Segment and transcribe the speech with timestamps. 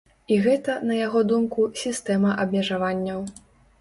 [0.35, 3.21] І гэта, на яго думку, сістэма абмежаванняў.